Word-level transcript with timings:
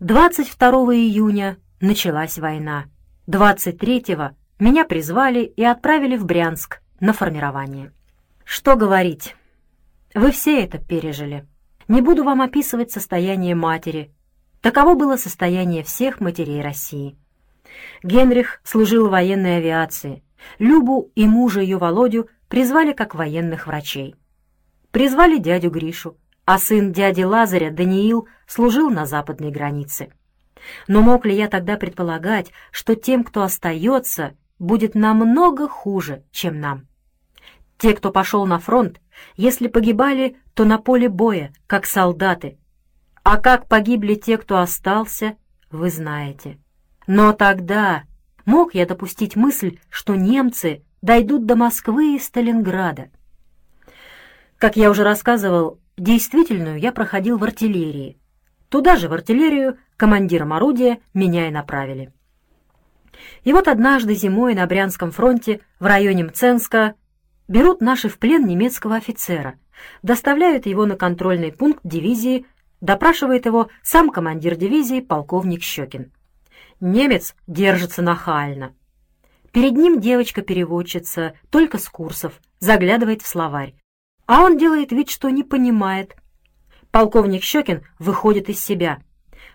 22 0.00 0.70
июня 0.94 1.58
началась 1.78 2.38
война. 2.38 2.86
23-го 3.26 4.34
меня 4.58 4.86
призвали 4.86 5.40
и 5.40 5.62
отправили 5.62 6.16
в 6.16 6.24
Брянск 6.24 6.80
на 7.00 7.12
формирование. 7.12 7.92
Что 8.42 8.76
говорить? 8.76 9.36
Вы 10.14 10.30
все 10.30 10.64
это 10.64 10.78
пережили. 10.78 11.46
Не 11.86 12.00
буду 12.00 12.24
вам 12.24 12.40
описывать 12.40 12.90
состояние 12.90 13.54
матери. 13.54 14.10
Таково 14.62 14.94
было 14.94 15.18
состояние 15.18 15.84
всех 15.84 16.18
матерей 16.18 16.62
России. 16.62 17.18
Генрих 18.02 18.62
служил 18.64 19.08
в 19.08 19.10
военной 19.10 19.58
авиации. 19.58 20.22
Любу 20.58 21.12
и 21.14 21.26
мужа 21.26 21.60
ее 21.60 21.76
Володю 21.76 22.30
призвали 22.48 22.94
как 22.94 23.14
военных 23.14 23.66
врачей. 23.66 24.14
Призвали 24.92 25.36
дядю 25.36 25.68
Гришу, 25.68 26.16
а 26.52 26.58
сын 26.58 26.90
дяди 26.92 27.22
Лазаря, 27.22 27.70
Даниил, 27.70 28.26
служил 28.48 28.90
на 28.90 29.06
западной 29.06 29.52
границе. 29.52 30.12
Но 30.88 31.00
мог 31.00 31.24
ли 31.24 31.32
я 31.32 31.46
тогда 31.46 31.76
предполагать, 31.76 32.50
что 32.72 32.96
тем, 32.96 33.22
кто 33.22 33.44
остается, 33.44 34.32
будет 34.58 34.96
намного 34.96 35.68
хуже, 35.68 36.24
чем 36.32 36.58
нам? 36.58 36.88
Те, 37.78 37.94
кто 37.94 38.10
пошел 38.10 38.46
на 38.46 38.58
фронт, 38.58 39.00
если 39.36 39.68
погибали, 39.68 40.38
то 40.54 40.64
на 40.64 40.78
поле 40.78 41.08
боя, 41.08 41.52
как 41.68 41.86
солдаты. 41.86 42.58
А 43.22 43.36
как 43.36 43.68
погибли 43.68 44.16
те, 44.16 44.36
кто 44.36 44.58
остался, 44.58 45.36
вы 45.70 45.88
знаете. 45.88 46.58
Но 47.06 47.32
тогда 47.32 48.02
мог 48.44 48.74
я 48.74 48.86
допустить 48.86 49.36
мысль, 49.36 49.78
что 49.88 50.16
немцы 50.16 50.82
дойдут 51.00 51.46
до 51.46 51.54
Москвы 51.54 52.16
и 52.16 52.18
Сталинграда. 52.18 53.08
Как 54.58 54.76
я 54.76 54.90
уже 54.90 55.04
рассказывал, 55.04 55.78
действительную 56.00 56.78
я 56.78 56.92
проходил 56.92 57.38
в 57.38 57.44
артиллерии. 57.44 58.18
Туда 58.68 58.96
же, 58.96 59.08
в 59.08 59.12
артиллерию, 59.12 59.78
командиром 59.96 60.52
орудия 60.52 61.00
меня 61.12 61.48
и 61.48 61.50
направили. 61.50 62.12
И 63.44 63.52
вот 63.52 63.68
однажды 63.68 64.14
зимой 64.14 64.54
на 64.54 64.66
Брянском 64.66 65.10
фронте 65.10 65.60
в 65.78 65.86
районе 65.86 66.24
Мценска 66.24 66.94
берут 67.48 67.80
наши 67.80 68.08
в 68.08 68.18
плен 68.18 68.46
немецкого 68.46 68.96
офицера, 68.96 69.58
доставляют 70.02 70.66
его 70.66 70.86
на 70.86 70.96
контрольный 70.96 71.52
пункт 71.52 71.80
дивизии, 71.84 72.46
допрашивает 72.80 73.44
его 73.44 73.68
сам 73.82 74.10
командир 74.10 74.56
дивизии 74.56 75.00
полковник 75.00 75.62
Щекин. 75.62 76.12
Немец 76.80 77.34
держится 77.46 78.00
нахально. 78.00 78.74
Перед 79.52 79.72
ним 79.72 80.00
девочка-переводчица, 80.00 81.34
только 81.50 81.76
с 81.78 81.88
курсов, 81.88 82.40
заглядывает 82.60 83.20
в 83.20 83.26
словарь. 83.26 83.74
А 84.30 84.44
он 84.44 84.56
делает 84.56 84.92
вид, 84.92 85.10
что 85.10 85.28
не 85.28 85.42
понимает. 85.42 86.14
Полковник 86.92 87.42
Щекин 87.42 87.82
выходит 87.98 88.48
из 88.48 88.64
себя. 88.64 89.02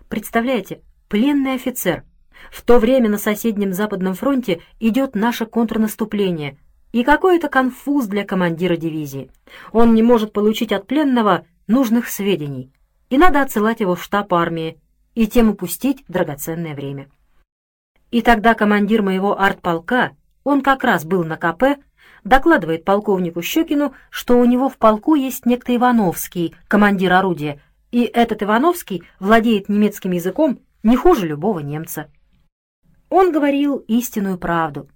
Представляете, 0.09 0.81
пленный 1.07 1.53
офицер. 1.53 2.03
В 2.51 2.61
то 2.61 2.77
время 2.77 3.07
на 3.07 3.17
соседнем 3.17 3.71
Западном 3.71 4.15
фронте 4.15 4.61
идет 4.81 5.15
наше 5.15 5.45
контрнаступление. 5.45 6.57
И 6.91 7.05
какой-то 7.05 7.47
конфуз 7.47 8.07
для 8.07 8.25
командира 8.25 8.75
дивизии. 8.75 9.31
Он 9.71 9.93
не 9.93 10.03
может 10.03 10.33
получить 10.33 10.73
от 10.73 10.87
пленного 10.87 11.45
нужных 11.67 12.09
сведений. 12.09 12.73
И 13.09 13.17
надо 13.17 13.43
отсылать 13.43 13.79
его 13.79 13.95
в 13.95 14.03
штаб 14.03 14.33
армии, 14.33 14.77
и 15.13 15.25
тем 15.25 15.51
упустить 15.51 16.03
драгоценное 16.09 16.75
время. 16.75 17.07
И 18.11 18.21
тогда 18.21 18.55
командир 18.55 19.03
моего 19.03 19.39
артполка, 19.39 20.17
он 20.43 20.61
как 20.61 20.83
раз 20.83 21.05
был 21.05 21.23
на 21.23 21.37
КП, 21.37 21.79
докладывает 22.25 22.83
полковнику 22.83 23.41
Щекину, 23.41 23.93
что 24.09 24.37
у 24.37 24.43
него 24.43 24.67
в 24.67 24.77
полку 24.77 25.15
есть 25.15 25.45
некто 25.45 25.73
Ивановский, 25.73 26.53
командир 26.67 27.13
орудия, 27.13 27.61
и 27.91 28.03
этот 28.03 28.43
Ивановский 28.43 29.03
владеет 29.19 29.69
немецким 29.69 30.11
языком 30.11 30.59
не 30.83 30.97
хуже 30.97 31.27
любого 31.27 31.59
немца. 31.59 32.11
Он 33.09 33.31
говорил 33.31 33.77
истинную 33.77 34.37
правду. 34.37 34.89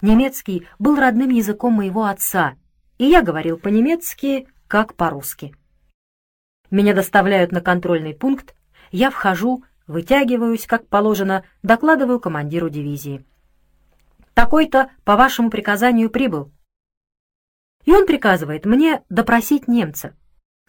Немецкий 0.00 0.66
был 0.78 0.96
родным 0.96 1.28
языком 1.30 1.74
моего 1.74 2.04
отца, 2.04 2.54
и 2.96 3.04
я 3.04 3.20
говорил 3.20 3.58
по-немецки, 3.58 4.46
как 4.68 4.94
по-русски. 4.94 5.54
Меня 6.70 6.94
доставляют 6.94 7.50
на 7.50 7.60
контрольный 7.60 8.14
пункт, 8.14 8.54
я 8.92 9.10
вхожу, 9.10 9.64
вытягиваюсь, 9.86 10.66
как 10.66 10.86
положено, 10.86 11.44
докладываю 11.62 12.20
командиру 12.20 12.70
дивизии. 12.70 13.24
Такой-то 14.34 14.90
по 15.04 15.16
вашему 15.16 15.50
приказанию 15.50 16.10
прибыл. 16.10 16.52
И 17.88 17.90
он 17.90 18.04
приказывает 18.04 18.66
мне 18.66 19.02
допросить 19.08 19.66
немца, 19.66 20.14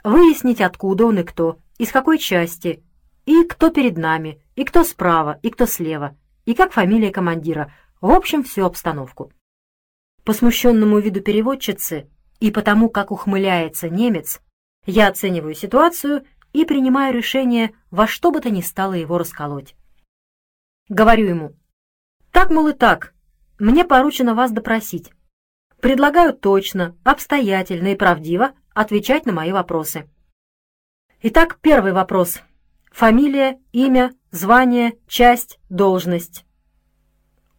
выяснить, 0.06 0.62
откуда 0.62 1.06
он 1.06 1.20
и 1.20 1.24
кто, 1.24 1.60
из 1.78 1.92
какой 1.92 2.18
части, 2.18 2.82
и 3.26 3.44
кто 3.44 3.72
перед 3.72 3.98
нами, 3.98 4.42
и 4.56 4.64
кто 4.64 4.86
справа, 4.86 5.38
и 5.44 5.50
кто 5.50 5.66
слева, 5.66 6.16
и 6.46 6.54
как 6.54 6.72
фамилия 6.72 7.12
командира, 7.12 7.74
в 8.00 8.10
общем, 8.10 8.46
всю 8.46 8.64
обстановку. 8.64 9.34
По 10.24 10.32
смущенному 10.32 10.98
виду 11.00 11.20
переводчицы 11.20 12.10
и 12.40 12.52
потому, 12.52 12.90
как 12.90 13.12
ухмыляется 13.12 13.90
немец, 13.90 14.40
я 14.86 15.10
оцениваю 15.10 15.56
ситуацию 15.56 16.24
и 16.54 16.64
принимаю 16.64 17.14
решение 17.14 17.74
во 17.92 18.08
что 18.08 18.32
бы 18.32 18.40
то 18.40 18.50
ни 18.50 18.62
стало 18.62 18.94
его 18.94 19.18
расколоть. 19.18 19.76
Говорю 20.88 21.28
ему, 21.28 21.56
так, 22.32 22.50
мол, 22.50 22.70
и 22.70 22.74
так, 22.74 23.14
мне 23.60 23.84
поручено 23.84 24.36
вас 24.36 24.54
допросить. 24.54 25.12
Предлагаю 25.82 26.34
точно, 26.34 26.98
обстоятельно 27.04 27.94
и 27.94 27.96
правдиво 27.96 28.52
отвечать 28.74 29.26
на 29.26 29.32
мои 29.32 29.52
вопросы. 29.54 30.10
Итак, 31.22 31.60
первый 31.62 31.94
вопрос. 31.94 32.42
Фамилия, 32.92 33.60
имя, 33.72 34.14
звание, 34.32 34.98
часть, 35.08 35.60
должность. 35.70 36.46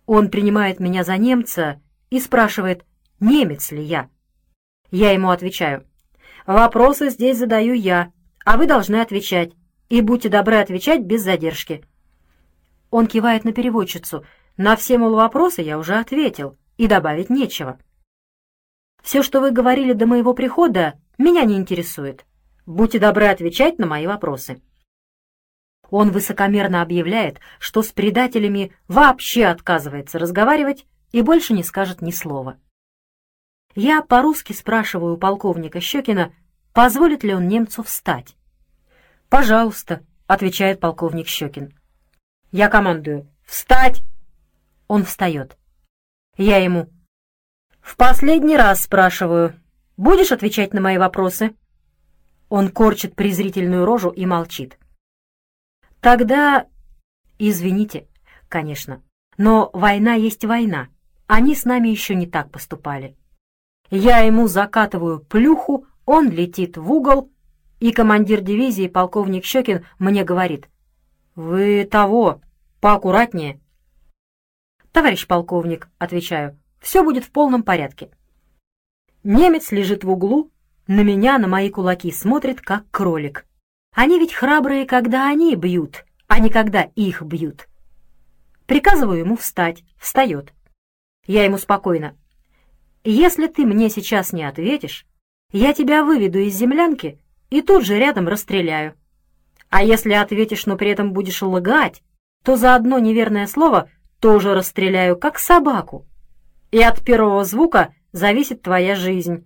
Он 0.05 0.31
принимает 0.31 0.81
меня 0.81 1.03
за 1.03 1.17
немца 1.17 1.81
и 2.11 2.21
спрашивает, 2.21 2.85
немец 3.21 3.71
ли 3.71 3.83
я. 3.83 4.11
Я 4.91 5.13
ему 5.13 5.31
отвечаю, 5.31 5.87
вопросы 6.47 7.11
здесь 7.11 7.39
задаю 7.39 7.75
я, 7.75 8.13
а 8.45 8.57
вы 8.57 8.67
должны 8.67 8.97
отвечать, 8.97 9.53
и 9.89 10.03
будьте 10.03 10.29
добры 10.29 10.57
отвечать 10.57 11.03
без 11.03 11.23
задержки. 11.23 11.85
Он 12.91 13.07
кивает 13.07 13.45
на 13.45 13.53
переводчицу. 13.53 14.25
На 14.57 14.77
все, 14.77 14.99
мол, 14.99 15.15
вопросы 15.15 15.63
я 15.63 15.79
уже 15.79 15.95
ответил, 15.95 16.59
и 16.77 16.87
добавить 16.87 17.31
нечего. 17.31 17.79
Все, 19.03 19.23
что 19.23 19.41
вы 19.41 19.51
говорили 19.51 19.93
до 19.93 20.07
моего 20.07 20.35
прихода, 20.35 20.95
меня 21.19 21.45
не 21.45 21.57
интересует. 21.57 22.25
Будьте 22.67 22.99
добры 22.99 23.27
отвечать 23.27 23.79
на 23.79 23.87
мои 23.87 24.07
вопросы. 24.07 24.61
Он 25.91 26.11
высокомерно 26.11 26.83
объявляет, 26.83 27.41
что 27.59 27.83
с 27.83 27.89
предателями 27.91 28.73
вообще 28.87 29.47
отказывается 29.47 30.19
разговаривать 30.19 30.87
и 31.11 31.23
больше 31.23 31.53
не 31.53 31.65
скажет 31.65 32.01
ни 32.01 32.11
слова. 32.13 32.59
Я 33.75 34.03
по-русски 34.03 34.53
спрашиваю 34.53 35.15
у 35.15 35.19
полковника 35.19 35.81
Щекина, 35.81 36.33
позволит 36.73 37.25
ли 37.25 37.35
он 37.35 37.49
немцу 37.49 37.83
встать. 37.83 38.37
«Пожалуйста»,— 39.29 40.05
отвечает 40.27 40.81
полковник 40.81 41.27
Щекин. 41.27 41.73
Я 42.53 42.69
командую 42.69 43.29
«Встать!» 43.45 44.03
Он 44.89 45.05
встает. 45.05 45.57
Я 46.37 46.57
ему 46.59 46.89
«В 47.91 47.97
последний 47.97 48.57
раз 48.57 48.83
спрашиваю, 48.83 49.55
будешь 49.97 50.31
отвечать 50.31 50.73
на 50.73 50.81
мои 50.81 50.97
вопросы?» 50.97 51.57
Он 52.49 52.69
корчит 52.69 53.17
презрительную 53.17 53.85
рожу 53.85 54.11
и 54.11 54.27
молчит. 54.27 54.79
«Тогда...» 56.01 56.67
«Извините, 57.41 58.07
конечно, 58.49 59.03
но 59.39 59.71
война 59.73 60.15
есть 60.15 60.45
война. 60.45 60.87
Они 61.27 61.57
с 61.57 61.65
нами 61.65 61.89
еще 61.89 62.15
не 62.15 62.29
так 62.29 62.53
поступали. 62.53 63.17
Я 63.91 64.19
ему 64.19 64.47
закатываю 64.47 65.19
плюху, 65.19 65.85
он 66.07 66.31
летит 66.31 66.77
в 66.77 66.93
угол, 66.93 67.33
и 67.81 67.91
командир 67.91 68.41
дивизии, 68.41 68.87
полковник 68.87 69.45
Щекин, 69.45 69.85
мне 69.99 70.23
говорит, 70.23 70.69
«Вы 71.35 71.89
того, 71.91 72.41
поаккуратнее». 72.81 73.61
«Товарищ 74.93 75.27
полковник»,— 75.27 75.89
отвечаю, 75.99 76.57
«все 76.81 77.03
будет 77.03 77.25
в 77.25 77.31
полном 77.31 77.63
порядке». 77.63 78.11
Немец 79.23 79.71
лежит 79.71 80.03
в 80.03 80.11
углу, 80.11 80.51
на 80.87 81.03
меня, 81.03 81.39
на 81.39 81.47
мои 81.47 81.71
кулаки 81.71 82.11
смотрит, 82.11 82.61
как 82.61 82.91
кролик. 82.91 83.47
Они 83.95 84.19
ведь 84.19 84.33
храбрые, 84.33 84.87
когда 84.87 85.29
они 85.29 85.55
бьют, 85.55 86.05
а 86.27 86.39
не 86.39 86.51
когда 86.51 86.83
их 86.83 87.23
бьют. 87.23 87.69
Приказываю 88.67 89.19
ему 89.21 89.37
встать, 89.37 89.85
встает. 89.99 90.53
Я 91.27 91.45
ему 91.45 91.59
спокойно. 91.59 92.17
«Если 93.05 93.47
ты 93.47 93.65
мне 93.65 93.89
сейчас 93.89 94.33
не 94.33 94.45
ответишь, 94.45 95.07
я 95.53 95.73
тебя 95.73 96.05
выведу 96.05 96.39
из 96.39 96.55
землянки 96.55 97.19
и 97.51 97.63
тут 97.63 97.85
же 97.85 97.99
рядом 97.99 98.29
расстреляю. 98.29 98.95
А 99.71 99.83
если 99.83 100.13
ответишь, 100.13 100.67
но 100.67 100.77
при 100.77 100.91
этом 100.91 101.13
будешь 101.13 101.43
лгать, 101.43 102.03
то 102.45 102.57
за 102.57 102.75
одно 102.75 102.99
неверное 102.99 103.47
слово 103.47 103.89
тоже 104.19 104.55
расстреляю, 104.55 105.17
как 105.17 105.39
собаку. 105.39 106.07
И 106.71 106.81
от 106.83 107.05
первого 107.05 107.45
звука 107.45 107.95
зависит 108.13 108.63
твоя 108.63 108.95
жизнь. 108.95 109.45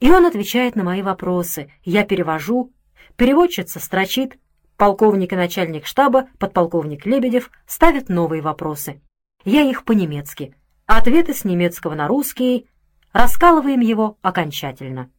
И 0.00 0.10
он 0.10 0.26
отвечает 0.26 0.76
на 0.76 0.84
мои 0.84 1.00
вопросы. 1.00 1.72
Я 1.84 2.04
перевожу, 2.04 2.72
переводчица 3.16 3.78
строчит, 3.80 4.38
полковник 4.76 5.32
и 5.32 5.36
начальник 5.36 5.86
штаба, 5.86 6.28
подполковник 6.38 7.06
Лебедев, 7.06 7.50
ставят 7.66 8.08
новые 8.08 8.42
вопросы. 8.42 9.00
Я 9.44 9.62
их 9.62 9.84
по-немецки. 9.84 10.54
Ответы 10.86 11.34
с 11.34 11.44
немецкого 11.44 11.94
на 11.94 12.08
русский. 12.08 12.68
Раскалываем 13.12 13.80
его 13.80 14.18
окончательно. 14.22 15.10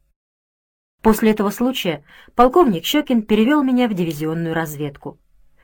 После 1.02 1.32
этого 1.32 1.50
случая 1.50 2.04
полковник 2.36 2.86
Щекин 2.86 3.24
перевел 3.24 3.64
меня 3.64 3.88
в 3.88 3.94
дивизионную 3.94 4.54
разведку. 4.54 5.20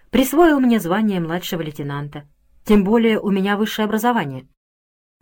Присвоил 0.09 0.59
мне 0.59 0.79
звание 0.79 1.19
младшего 1.19 1.61
лейтенанта. 1.61 2.27
Тем 2.65 2.83
более 2.83 3.19
у 3.19 3.29
меня 3.29 3.55
высшее 3.55 3.85
образование. 3.85 4.47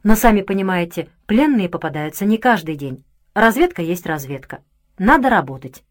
Но 0.04 0.16
сами 0.16 0.42
понимаете, 0.42 1.10
пленные 1.26 1.70
попадаются 1.70 2.26
не 2.26 2.38
каждый 2.38 2.76
день. 2.76 3.04
Разведка 3.34 3.82
есть 3.82 4.06
разведка. 4.06 4.64
Надо 4.98 5.30
работать. 5.30 5.84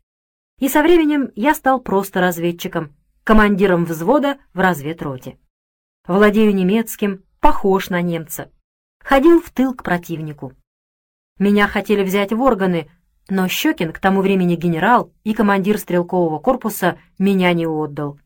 И 0.59 0.69
со 0.69 0.83
временем 0.83 1.31
я 1.35 1.55
стал 1.55 1.81
просто 1.81 2.21
разведчиком, 2.21 2.95
командиром 3.25 3.85
взвода 3.85 4.39
в 4.55 4.61
разведроте. 4.61 5.39
Владею 6.07 6.55
немецким, 6.55 7.25
похож 7.41 7.91
на 7.91 8.01
немца. 8.01 8.51
Ходил 9.01 9.41
в 9.41 9.51
тыл 9.51 9.75
к 9.75 9.83
противнику. 9.83 10.53
Меня 11.39 11.69
хотели 11.69 12.03
взять 12.03 12.33
в 12.33 12.41
органы, 12.41 12.89
но 13.29 13.49
Щекин, 13.49 13.93
к 13.93 13.99
тому 13.99 14.23
времени 14.23 14.57
генерал 14.57 15.13
и 15.25 15.35
командир 15.35 15.79
стрелкового 15.79 16.39
корпуса, 16.39 16.99
меня 17.19 17.53
не 17.53 17.67
отдал. 17.67 18.19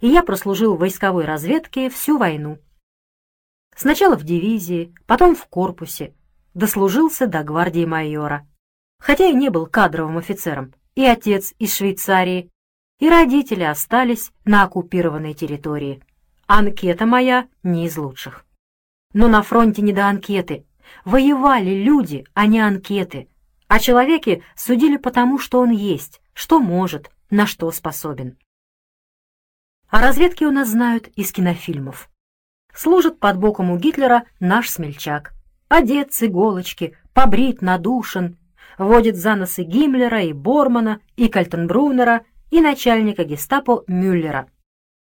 И 0.00 0.08
я 0.08 0.22
прослужил 0.22 0.76
в 0.76 0.78
войсковой 0.78 1.24
разведке 1.24 1.90
всю 1.90 2.18
войну. 2.18 2.58
Сначала 3.78 4.16
в 4.16 4.24
дивизии, 4.24 4.92
потом 5.06 5.36
в 5.36 5.46
корпусе, 5.46 6.12
дослужился 6.52 7.28
до 7.28 7.44
гвардии 7.44 7.84
майора. 7.84 8.44
Хотя 8.98 9.26
и 9.26 9.34
не 9.34 9.50
был 9.50 9.66
кадровым 9.66 10.18
офицером, 10.18 10.74
и 10.96 11.04
отец 11.04 11.54
из 11.60 11.76
Швейцарии, 11.76 12.50
и 12.98 13.08
родители 13.08 13.62
остались 13.62 14.32
на 14.44 14.64
оккупированной 14.64 15.32
территории. 15.32 16.02
Анкета 16.48 17.06
моя 17.06 17.46
не 17.62 17.86
из 17.86 17.96
лучших. 17.96 18.44
Но 19.12 19.28
на 19.28 19.42
фронте 19.44 19.80
не 19.80 19.92
до 19.92 20.08
анкеты. 20.08 20.66
Воевали 21.04 21.80
люди, 21.80 22.26
а 22.34 22.46
не 22.46 22.58
анкеты. 22.58 23.28
А 23.68 23.78
человеке 23.78 24.42
судили 24.56 24.96
потому, 24.96 25.38
что 25.38 25.60
он 25.60 25.70
есть, 25.70 26.20
что 26.32 26.58
может, 26.58 27.12
на 27.30 27.46
что 27.46 27.70
способен. 27.70 28.38
О 29.86 30.00
разведке 30.00 30.48
у 30.48 30.50
нас 30.50 30.70
знают 30.70 31.06
из 31.14 31.30
кинофильмов. 31.30 32.10
Служит 32.78 33.18
под 33.18 33.38
боком 33.38 33.72
у 33.72 33.76
Гитлера 33.76 34.22
наш 34.38 34.70
смельчак. 34.70 35.32
Одет 35.66 36.14
с 36.14 36.22
иголочки, 36.22 36.96
побрит, 37.12 37.60
надушен, 37.60 38.38
водит 38.78 39.16
за 39.16 39.34
носы 39.34 39.64
Гиммлера 39.64 40.22
и 40.22 40.32
Бормана, 40.32 41.00
и 41.16 41.26
Кальтенбруннера, 41.26 42.24
и 42.52 42.60
начальника 42.60 43.24
гестапо 43.24 43.82
Мюллера. 43.88 44.48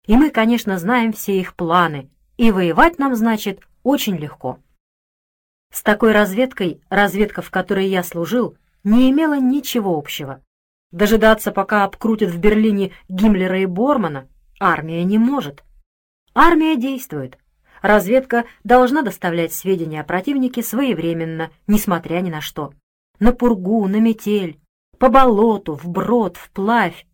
И 0.06 0.16
мы, 0.16 0.30
конечно, 0.30 0.78
знаем 0.78 1.12
все 1.12 1.38
их 1.38 1.54
планы, 1.54 2.08
и 2.38 2.50
воевать 2.50 2.98
нам, 2.98 3.14
значит, 3.14 3.60
очень 3.82 4.16
легко. 4.16 4.58
С 5.70 5.82
такой 5.82 6.12
разведкой, 6.12 6.80
разведка, 6.88 7.42
в 7.42 7.50
которой 7.50 7.88
я 7.88 8.02
служил, 8.02 8.56
не 8.84 9.10
имела 9.10 9.38
ничего 9.38 9.98
общего. 9.98 10.42
Дожидаться, 10.92 11.52
пока 11.52 11.84
обкрутят 11.84 12.30
в 12.30 12.38
Берлине 12.38 12.92
Гиммлера 13.10 13.60
и 13.60 13.66
Бормана, 13.66 14.28
армия 14.58 15.04
не 15.04 15.18
может. 15.18 15.62
Армия 16.32 16.76
действует. 16.76 17.36
Разведка 17.82 18.44
должна 18.64 19.02
доставлять 19.02 19.52
сведения 19.52 20.00
о 20.00 20.04
противнике 20.04 20.62
своевременно, 20.62 21.50
несмотря 21.66 22.20
ни 22.20 22.30
на 22.30 22.40
что 22.40 22.72
на 23.20 23.32
пургу, 23.32 23.86
на 23.86 24.00
метель, 24.00 24.58
по 24.98 25.08
болоту, 25.08 25.74
вброд, 25.74 26.36
вплавь. 26.36 27.06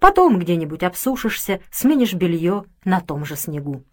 Потом 0.00 0.38
где-нибудь 0.38 0.82
обсушишься, 0.82 1.60
сменишь 1.70 2.12
белье 2.12 2.64
на 2.84 3.00
том 3.00 3.24
же 3.24 3.36
снегу. 3.36 3.84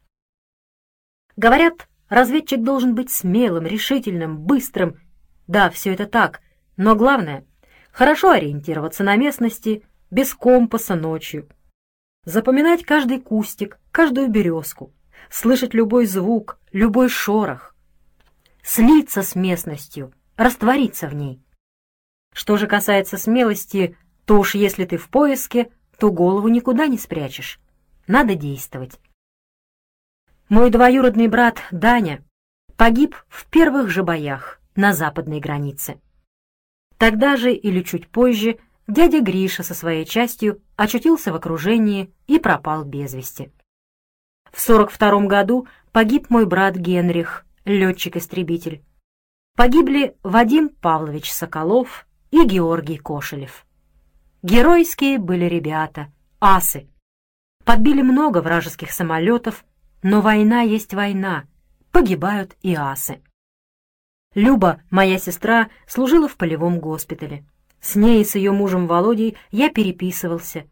Говорят, 1.37 1.87
разведчик 2.09 2.61
должен 2.61 2.95
быть 2.95 3.11
смелым, 3.11 3.65
решительным, 3.65 4.39
быстрым. 4.39 4.99
Да, 5.47 5.69
все 5.69 5.93
это 5.93 6.07
так, 6.07 6.41
но 6.75 6.95
главное— 6.95 7.45
хорошо 7.91 8.31
ориентироваться 8.31 9.03
на 9.03 9.15
местности, 9.15 9.85
без 10.09 10.33
компаса 10.33 10.95
ночью. 10.95 11.47
Запоминать 12.25 12.83
каждый 12.83 13.21
кустик, 13.21 13.79
каждую 13.91 14.29
березку, 14.29 14.93
слышать 15.31 15.73
любой 15.73 16.05
звук, 16.05 16.59
любой 16.71 17.09
шорох. 17.09 17.73
Слиться 18.61 19.23
с 19.23 19.33
местностью, 19.33 20.13
раствориться 20.35 21.07
в 21.07 21.15
ней. 21.15 21.41
Что 22.33 22.57
же 22.57 22.67
касается 22.67 23.17
смелости, 23.17 23.97
то 24.25 24.39
уж 24.39 24.53
если 24.53 24.85
ты 24.85 24.97
в 24.97 25.09
поиске, 25.09 25.71
то 25.97 26.11
голову 26.11 26.47
никуда 26.47 26.85
не 26.87 26.97
спрячешь. 26.97 27.59
Надо 28.07 28.35
действовать. 28.35 28.99
Мой 30.49 30.69
двоюродный 30.69 31.27
брат 31.27 31.59
Даня 31.71 32.23
погиб 32.75 33.15
в 33.29 33.45
первых 33.47 33.89
же 33.89 34.03
боях 34.03 34.59
на 34.75 34.93
западной 34.93 35.39
границе. 35.39 35.99
Тогда 36.97 37.37
же 37.37 37.53
или 37.53 37.81
чуть 37.81 38.09
позже 38.09 38.59
дядя 38.87 39.21
Гриша 39.21 39.63
со 39.63 39.73
своей 39.73 40.05
частью 40.05 40.61
очутился 40.75 41.31
в 41.31 41.35
окружении 41.35 42.13
и 42.27 42.37
пропал 42.37 42.83
без 42.83 43.13
вести. 43.13 43.51
В 44.51 44.59
42 44.59 45.27
году 45.27 45.67
погиб 45.91 46.29
мой 46.29 46.45
брат 46.45 46.75
Генрих, 46.75 47.45
летчик-истребитель. 47.65 48.83
Погибли 49.55 50.15
Вадим 50.23 50.69
Павлович 50.69 51.31
Соколов 51.31 52.05
и 52.31 52.45
Георгий 52.45 52.97
Кошелев. 52.97 53.65
Геройские 54.43 55.19
были 55.19 55.45
ребята, 55.45 56.11
асы. 56.39 56.87
Подбили 57.63 58.01
много 58.01 58.41
вражеских 58.41 58.91
самолетов, 58.91 59.63
но 60.01 60.21
война 60.21 60.61
есть 60.61 60.93
война, 60.93 61.45
погибают 61.91 62.55
и 62.61 62.73
асы. 62.73 63.21
Люба, 64.33 64.81
моя 64.89 65.19
сестра, 65.19 65.69
служила 65.85 66.27
в 66.27 66.37
полевом 66.37 66.79
госпитале. 66.79 67.45
С 67.81 67.95
ней 67.95 68.21
и 68.21 68.25
с 68.25 68.35
ее 68.35 68.51
мужем 68.51 68.87
Володей 68.87 69.37
я 69.51 69.69
переписывался. 69.69 70.65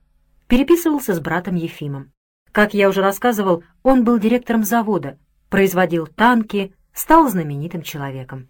Переписывался 0.48 1.14
с 1.14 1.20
братом 1.20 1.56
Ефимом. 1.56 2.12
Как 2.60 2.74
я 2.74 2.90
уже 2.90 3.02
рассказывал, 3.02 3.64
он 3.84 4.04
был 4.04 4.20
директором 4.20 4.66
завода, 4.66 5.18
производил 5.48 6.08
танки, 6.08 6.76
стал 6.94 7.30
знаменитым 7.30 7.84
человеком. 7.84 8.50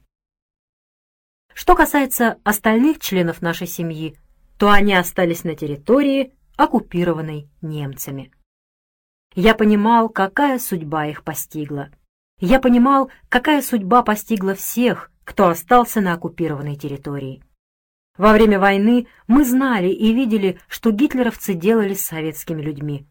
Что 1.54 1.76
касается 1.76 2.40
остальных 2.44 2.98
членов 2.98 3.44
нашей 3.44 3.68
семьи, 3.68 4.18
то 4.58 4.72
они 4.72 4.96
остались 4.96 5.44
на 5.44 5.54
территории, 5.54 6.34
оккупированной 6.58 7.52
немцами. 7.62 8.32
Я 9.36 9.54
понимал, 9.54 10.10
какая 10.10 10.58
судьба 10.58 11.06
их 11.06 11.24
постигла. 11.24 11.92
Я 12.40 12.60
понимал, 12.60 13.12
какая 13.30 13.62
судьба 13.62 14.02
постигла 14.02 14.56
всех, 14.56 15.12
кто 15.24 15.50
остался 15.50 16.02
на 16.02 16.14
оккупированной 16.14 16.78
территории. 16.78 17.44
Во 18.18 18.34
время 18.34 18.60
войны 18.60 19.06
мы 19.28 19.46
знали 19.46 19.90
и 19.90 20.12
видели, 20.16 20.60
что 20.68 20.90
гитлеровцы 20.90 21.54
делали 21.54 21.94
с 21.94 22.04
советскими 22.04 22.64
людьми. 22.64 23.06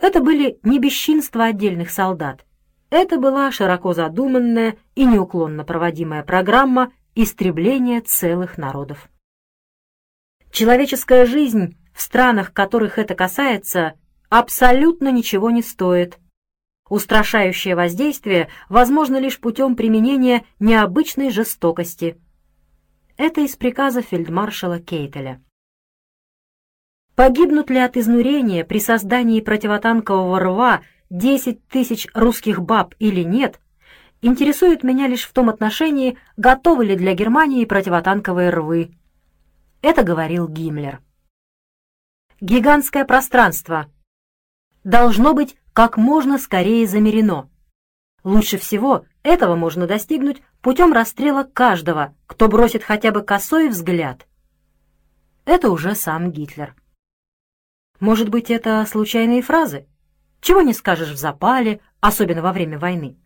Это 0.00 0.20
были 0.20 0.58
не 0.62 0.78
бесчинства 0.78 1.44
отдельных 1.44 1.90
солдат. 1.90 2.44
Это 2.90 3.18
была 3.18 3.52
широко 3.52 3.92
задуманная 3.92 4.76
и 4.94 5.04
неуклонно 5.04 5.64
проводимая 5.64 6.24
программа 6.24 6.92
истребление 7.14 8.00
целых 8.00 8.58
народов. 8.58 9.08
Человеческая 10.50 11.26
жизнь 11.26 11.76
в 11.94 12.00
странах, 12.00 12.52
которых 12.52 12.98
это 12.98 13.14
касается, 13.14 13.94
абсолютно 14.28 15.12
ничего 15.12 15.50
не 15.50 15.62
стоит. 15.62 16.18
Устрашающее 16.88 17.76
воздействие 17.76 18.48
возможно 18.68 19.18
лишь 19.18 19.38
путем 19.38 19.76
применения 19.76 20.44
необычной 20.58 21.30
жестокости. 21.30 22.20
Это 23.16 23.42
из 23.42 23.54
приказа 23.54 24.02
фельдмаршала 24.02 24.80
Кейтеля. 24.80 25.40
Погибнут 27.20 27.68
ли 27.68 27.76
от 27.76 27.98
изнурения 27.98 28.64
при 28.64 28.80
создании 28.80 29.42
противотанкового 29.42 30.40
рва 30.40 30.80
10 31.10 31.68
тысяч 31.68 32.08
русских 32.14 32.62
баб 32.62 32.94
или 32.98 33.22
нет, 33.22 33.60
интересует 34.22 34.82
меня 34.84 35.06
лишь 35.06 35.24
в 35.28 35.32
том 35.34 35.50
отношении, 35.50 36.16
готовы 36.38 36.86
ли 36.86 36.96
для 36.96 37.12
Германии 37.12 37.66
противотанковые 37.66 38.48
рвы. 38.48 38.94
Это 39.82 40.02
говорил 40.02 40.48
Гиммлер. 40.48 41.02
Гигантское 42.40 43.04
пространство 43.04 43.92
должно 44.82 45.34
быть 45.34 45.58
как 45.74 45.98
можно 45.98 46.38
скорее 46.38 46.86
замерено. 46.86 47.50
Лучше 48.24 48.56
всего 48.56 49.04
этого 49.22 49.56
можно 49.56 49.86
достигнуть 49.86 50.40
путем 50.62 50.94
расстрела 50.94 51.44
каждого, 51.44 52.14
кто 52.26 52.48
бросит 52.48 52.82
хотя 52.82 53.10
бы 53.10 53.20
косой 53.20 53.68
взгляд. 53.68 54.26
Это 55.44 55.70
уже 55.70 55.94
сам 55.94 56.32
Гитлер. 56.32 56.74
Может 58.00 58.30
быть, 58.30 58.50
это 58.50 58.84
случайные 58.86 59.42
фразы? 59.42 59.86
Чего 60.40 60.62
не 60.62 60.72
скажешь 60.72 61.10
в 61.10 61.18
запале, 61.18 61.80
особенно 62.00 62.42
во 62.42 62.52
время 62.52 62.78
войны. 62.78 63.18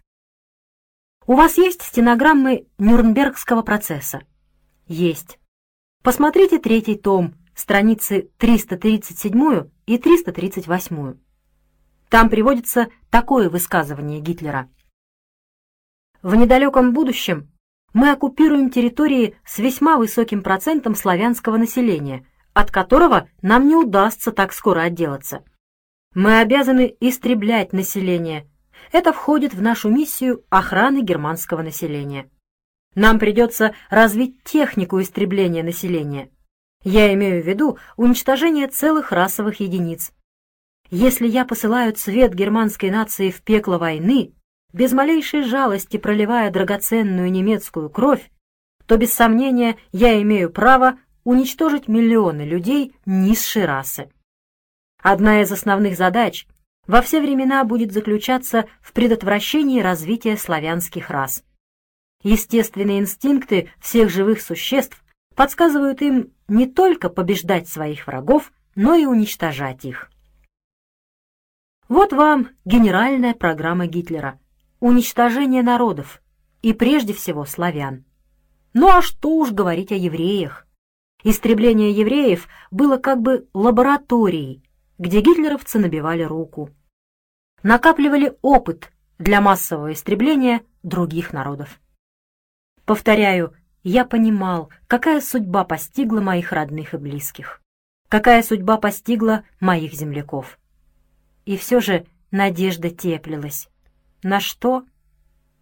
У 1.27 1.35
вас 1.35 1.57
есть 1.57 1.83
стенограммы 1.83 2.67
Нюрнбергского 2.79 3.63
процесса? 3.63 4.23
Есть. 4.87 5.39
Посмотрите 6.03 6.59
третий 6.59 6.97
том 6.97 7.35
страницы 7.55 8.29
337 8.39 9.71
и 9.87 9.97
338. 9.97 11.15
Там 12.11 12.29
приводится 12.29 12.89
такое 13.11 13.49
высказывание 13.49 14.21
Гитлера. 14.21 14.69
В 16.21 16.35
недалеком 16.35 16.93
будущем 16.93 17.51
мы 17.93 18.11
оккупируем 18.11 18.71
территории 18.71 19.37
с 19.47 19.59
весьма 19.59 19.99
высоким 19.99 20.43
процентом 20.43 20.95
славянского 20.95 21.57
населения, 21.57 22.27
от 22.55 22.71
которого 22.71 23.29
нам 23.43 23.69
не 23.69 23.77
удастся 23.77 24.33
так 24.33 24.53
скоро 24.53 24.83
отделаться. 24.83 25.45
Мы 26.15 26.39
обязаны 26.39 26.97
истреблять 27.01 27.73
население. 27.73 28.49
Это 28.93 29.13
входит 29.13 29.53
в 29.53 29.61
нашу 29.61 29.91
миссию 29.91 30.45
охраны 30.49 31.03
германского 31.03 31.63
населения. 31.63 32.31
Нам 32.95 33.19
придется 33.19 33.75
развить 33.91 34.43
технику 34.45 35.01
истребления 35.01 35.65
населения. 35.65 36.31
Я 36.85 37.13
имею 37.15 37.43
в 37.43 37.47
виду 37.47 37.79
уничтожение 37.97 38.69
целых 38.69 39.11
расовых 39.11 39.59
единиц. 39.59 40.13
Если 40.91 41.27
я 41.27 41.45
посылаю 41.45 41.93
цвет 41.95 42.35
германской 42.35 42.91
нации 42.91 43.31
в 43.31 43.43
пекло 43.43 43.79
войны, 43.79 44.35
без 44.73 44.93
малейшей 44.93 45.43
жалости 45.43 45.97
проливая 45.97 46.51
драгоценную 46.51 47.33
немецкую 47.33 47.91
кровь, 47.91 48.31
то 48.87 48.97
без 48.97 49.13
сомнения 49.13 49.77
я 49.93 50.21
имею 50.23 50.51
право 50.51 50.99
уничтожить 51.25 51.89
миллионы 51.89 52.43
людей 52.43 52.95
низшей 53.07 53.65
расы. 53.65 54.11
Одна 55.03 55.43
из 55.43 55.51
основных 55.53 55.97
задач 55.97 56.47
во 56.87 57.03
все 57.03 57.21
времена 57.21 57.65
будет 57.65 57.93
заключаться 57.93 58.67
в 58.81 58.93
предотвращении 58.93 59.81
развития 59.81 60.37
славянских 60.37 61.11
рас. 61.11 61.43
Естественные 62.23 63.01
инстинкты 63.01 63.71
всех 63.81 64.11
живых 64.11 64.41
существ 64.41 65.03
подсказывают 65.35 66.01
им 66.03 66.33
не 66.49 66.67
только 66.67 67.09
побеждать 67.09 67.69
своих 67.69 68.07
врагов, 68.07 68.53
но 68.75 68.95
и 68.95 69.05
уничтожать 69.05 69.85
их. 69.85 70.11
Вот 71.89 72.13
вам 72.13 72.51
генеральная 72.65 73.35
программа 73.35 73.87
Гитлера– 73.87 74.41
уничтожение 74.81 75.63
народов, 75.63 76.23
и 76.63 76.73
прежде 76.73 77.13
всего 77.13 77.45
славян. 77.45 78.05
Ну 78.73 78.89
а 78.89 79.03
что 79.03 79.37
уж 79.37 79.53
говорить 79.53 79.93
о 79.93 79.97
евреях? 79.97 80.67
Истребление 81.25 81.91
евреев 81.91 82.49
было 82.71 82.99
как 82.99 83.23
бы 83.23 83.49
лабораторией, 83.55 84.63
где 84.99 85.23
гитлеровцы 85.23 85.79
набивали 85.79 86.23
руку. 86.23 86.71
Накапливали 87.63 88.37
опыт 88.43 88.93
для 89.19 89.41
массового 89.41 89.95
истребления 89.95 90.61
других 90.83 91.33
народов. 91.33 91.81
Повторяю, 92.85 93.55
я 93.83 94.05
понимал, 94.05 94.71
какая 94.87 95.23
судьба 95.23 95.65
постигла 95.65 96.21
моих 96.21 96.53
родных 96.53 96.93
и 96.93 96.99
близких, 96.99 97.63
какая 98.11 98.43
судьба 98.43 98.77
постигла 98.77 99.45
моих 99.61 99.95
земляков. 99.95 100.59
И 101.47 101.57
все 101.57 101.81
же 101.81 102.07
надежда 102.31 102.91
теплилась. 102.91 103.71
На 104.23 104.41
что? 104.41 104.85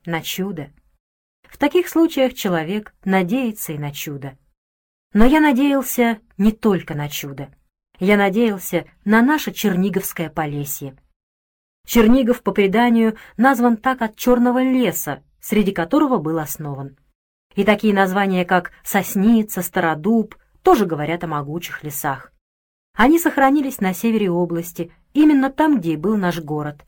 На 0.07 0.23
чудо. 0.23 0.73
В 1.45 1.57
таких 1.57 1.88
случаях 1.88 2.35
человек 2.35 2.95
надеется 3.04 3.73
и 3.73 3.78
на 3.78 3.92
чудо. 3.92 4.37
Но 5.12 5.25
я 5.25 5.40
надеялся 5.40 6.21
не 6.38 6.52
только 6.52 6.95
на 6.95 7.09
чудо. 7.09 7.54
Я 7.99 8.16
надеялся 8.16 8.87
на 9.04 9.23
наше 9.23 9.52
Черниговское 9.52 10.31
Полесье. 10.31 10.97
Чернигов, 11.87 12.42
по 12.42 12.52
преданию, 12.52 13.16
назван 13.37 13.76
так 13.76 14.02
от 14.02 14.16
черного 14.16 14.62
леса, 14.62 15.23
среди 15.40 15.73
которого 15.73 16.19
был 16.19 16.38
основан. 16.38 16.97
И 17.54 17.64
такие 17.64 17.92
названия, 17.92 18.45
как 18.45 18.73
Сосница, 18.83 19.62
Стародуб, 19.62 20.37
тоже 20.62 20.87
говорят 20.87 21.25
о 21.25 21.26
могучих 21.26 21.83
лесах. 21.83 22.33
Они 22.97 23.19
сохранились 23.19 23.81
на 23.81 23.92
севере 23.95 24.31
области, 24.31 24.92
именно 25.12 25.50
там, 25.50 25.78
где 25.78 25.95
и 25.95 25.97
был 25.97 26.16
наш 26.16 26.40
город. 26.40 26.85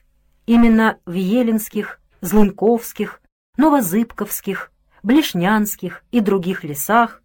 Именно 0.46 0.98
в 1.04 1.12
Еленских, 1.12 2.00
Злынковских, 2.20 3.20
Новозыбковских, 3.56 4.70
Блешнянских 5.02 6.02
и 6.12 6.20
других 6.20 6.64
лесах 6.64 7.22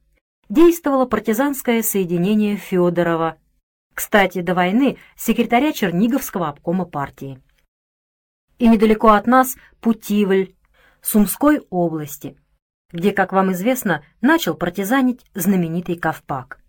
действовало 0.49 1.05
партизанское 1.05 1.81
соединение 1.81 2.57
Федорова, 2.57 3.37
кстати, 3.93 4.41
до 4.41 4.53
войны 4.53 4.97
секретаря 5.15 5.71
Черниговского 5.71 6.49
обкома 6.49 6.85
партии. 6.85 7.41
И 8.57 8.67
недалеко 8.67 9.09
от 9.09 9.27
нас 9.27 9.55
Путивль, 9.79 10.53
Сумской 11.01 11.61
области– 11.69 12.37
где, 12.91 13.11
как 13.11 13.33
вам 13.33 13.51
известно, 13.51 14.03
начал 14.21 14.55
партизанить 14.55 15.25
знаменитый 15.33 15.97
Ковпак. 15.97 16.59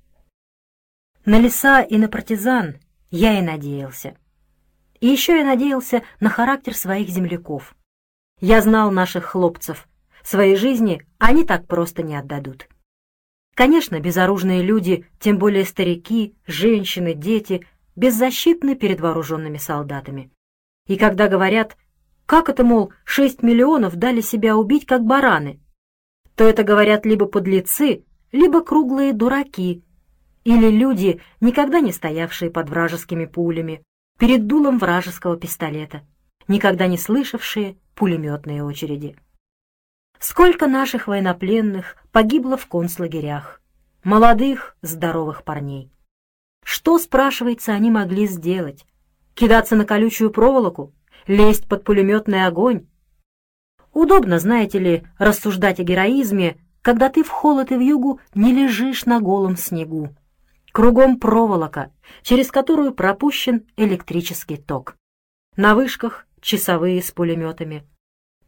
На 1.25 1.39
леса 1.39 1.83
и 1.83 1.97
на 1.97 2.09
партизан 2.09 2.79
я 3.11 3.39
и 3.39 3.43
надеялся. 3.43 4.17
И 5.01 5.07
еще 5.07 5.39
я 5.39 5.45
надеялся 5.45 6.03
на 6.21 6.29
характер 6.29 6.75
своих 6.75 7.09
земляков. 7.09 7.75
Я 8.41 8.61
знал 8.61 8.91
наших 8.91 9.25
хлопцев. 9.27 9.89
Своей 10.23 10.57
жизни 10.57 11.03
они 11.19 11.45
так 11.45 11.67
просто 11.67 12.03
не 12.03 12.17
отдадут. 12.17 12.69
Конечно, 13.61 14.01
безоружные 14.01 14.63
люди, 14.63 15.05
тем 15.19 15.37
более 15.37 15.67
старики, 15.67 16.35
женщины, 16.47 17.13
дети, 17.13 17.67
беззащитны 17.95 18.75
перед 18.75 19.03
вооруженными 19.03 19.59
солдатами. 19.59 20.31
И 20.87 20.97
когда 20.97 21.29
говорят, 21.29 21.77
как 22.25 22.49
это, 22.49 22.65
мол, 22.65 22.91
шесть 23.05 23.43
миллионов 23.43 23.97
дали 23.97 24.23
себя 24.23 24.57
убить, 24.57 24.87
как 24.87 25.05
бараны, 25.05 25.61
то 26.37 26.45
это 26.45 26.63
говорят 26.63 27.05
либо 27.05 27.27
подлецы, 27.27 28.03
либо 28.33 28.63
круглые 28.63 29.13
дураки, 29.13 29.85
или 30.45 30.71
люди, 30.71 31.21
никогда 31.43 31.81
не 31.81 31.93
стоявшие 31.93 32.51
под 32.51 32.71
вражескими 32.71 33.27
пулями, 33.27 33.83
перед 34.19 34.47
дулом 34.47 34.79
вражеского 34.79 35.37
пистолета, 35.37 36.01
никогда 36.49 36.87
не 36.87 36.97
слышавшие 36.97 37.77
пулеметные 37.95 38.65
очереди. 38.65 39.19
Сколько 40.23 40.67
наших 40.67 41.07
военнопленных 41.07 41.97
погибло 42.13 42.59
в 42.59 42.67
концлагерях, 42.67 43.63
молодых, 44.05 44.77
здоровых 44.83 45.45
парней. 45.45 45.91
Что, 46.63 46.99
спрашивается, 46.99 47.73
они 47.73 47.91
могли 47.91 48.27
сделать? 48.27 48.85
Кидаться 49.33 49.77
на 49.77 49.87
колючую 49.87 50.31
проволоку? 50.31 50.93
Лезть 51.27 51.67
под 51.67 51.85
пулеметный 51.85 52.45
огонь? 52.45 52.87
Удобно, 53.95 54.39
знаете 54.39 54.79
ли, 54.79 55.07
рассуждать 55.17 55.81
о 55.81 55.85
героизме, 55.85 56.59
когда 56.83 57.09
ты 57.09 57.25
в 57.25 57.31
холод 57.31 57.73
и 57.73 57.77
в 57.77 57.81
югу 57.81 58.21
не 58.35 58.53
лежишь 58.53 59.07
на 59.07 59.21
голом 59.21 59.57
снегу. 59.57 60.15
Кругом 60.71 61.19
проволока, 61.19 61.93
через 62.21 62.51
которую 62.51 62.93
пропущен 62.93 63.67
электрический 63.79 64.59
ток. 64.59 64.97
На 65.57 65.75
вышках 65.75 66.27
часовые 66.43 67.03
с 67.03 67.11
пулеметами. 67.11 67.87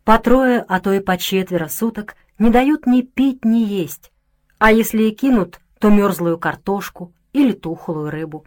По 0.05 0.19
трое, 0.19 0.65
а 0.69 0.81
то 0.81 0.93
и 0.93 1.01
по 1.01 1.17
четверо 1.17 1.69
суток 1.69 2.17
не 2.39 2.51
дают 2.51 2.87
ни 2.87 3.03
пить, 3.03 3.45
ни 3.45 3.59
есть. 3.59 4.13
А 4.59 4.73
если 4.73 5.05
и 5.05 5.11
кинут, 5.13 5.61
то 5.79 5.91
мерзлую 5.91 6.39
картошку 6.39 7.15
или 7.33 7.53
тухлую 7.53 8.11
рыбу. 8.11 8.47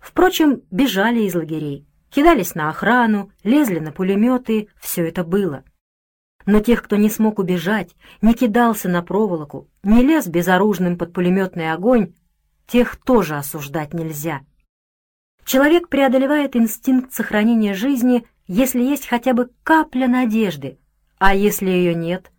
Впрочем, 0.00 0.62
бежали 0.70 1.20
из 1.20 1.34
лагерей 1.34 1.86
кидались 2.10 2.54
на 2.54 2.68
охрану, 2.68 3.30
лезли 3.42 3.78
на 3.78 3.92
пулеметы, 3.92 4.68
все 4.78 5.08
это 5.08 5.24
было. 5.24 5.64
Но 6.46 6.60
тех, 6.60 6.82
кто 6.82 6.96
не 6.96 7.08
смог 7.08 7.38
убежать, 7.38 7.94
не 8.20 8.34
кидался 8.34 8.88
на 8.88 9.02
проволоку, 9.02 9.68
не 9.82 10.02
лез 10.02 10.26
безоружным 10.26 10.98
под 10.98 11.12
пулеметный 11.12 11.72
огонь, 11.72 12.14
тех 12.66 12.96
тоже 12.96 13.36
осуждать 13.36 13.94
нельзя. 13.94 14.40
Человек 15.44 15.88
преодолевает 15.88 16.56
инстинкт 16.56 17.12
сохранения 17.12 17.74
жизни, 17.74 18.26
если 18.52 18.82
есть 18.82 19.06
хотя 19.06 19.32
бы 19.32 19.48
капля 19.62 20.08
надежды, 20.08 20.80
а 21.18 21.36
если 21.36 21.70
ее 21.70 21.94
нет, 21.94 22.32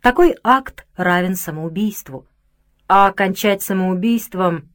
такой 0.00 0.36
акт 0.44 0.86
равен 0.94 1.34
самоубийству. 1.34 2.28
А 2.86 3.10
кончать 3.10 3.60
самоубийством... 3.60 4.68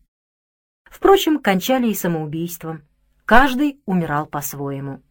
Впрочем, 0.83 1.39
кончали 1.39 1.87
и 1.87 1.93
самоубийством. 1.93 2.83
Каждый 3.23 3.79
умирал 3.85 4.25
по-своему. 4.25 5.01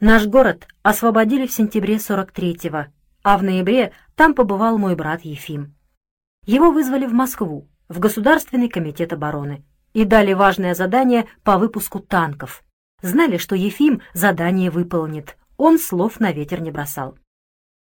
Наш 0.00 0.26
город 0.26 0.68
освободили 0.82 1.46
в 1.46 1.52
сентябре 1.52 1.96
43-го, 1.96 2.92
а 3.22 3.38
в 3.38 3.42
ноябре 3.42 3.94
там 4.16 4.34
побывал 4.34 4.76
мой 4.76 4.96
брат 4.96 5.22
Ефим. 5.22 5.74
Его 6.44 6.72
вызвали 6.72 7.06
в 7.06 7.14
Москву, 7.14 7.70
в 7.88 7.98
Государственный 7.98 8.68
комитет 8.68 9.14
обороны, 9.14 9.64
и 9.94 10.04
дали 10.04 10.34
важное 10.34 10.74
задание 10.74 11.26
по 11.42 11.56
выпуску 11.56 12.00
танков. 12.00 12.62
Знали, 13.02 13.36
что 13.36 13.54
Ефим 13.54 14.00
задание 14.14 14.70
выполнит, 14.70 15.36
он 15.56 15.78
слов 15.78 16.20
на 16.20 16.32
ветер 16.32 16.60
не 16.60 16.70
бросал. 16.70 17.18